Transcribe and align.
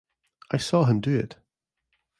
I 0.49 0.57
saw 0.57 0.85
him 0.85 0.99
do 0.99 1.15
it. 1.15 1.35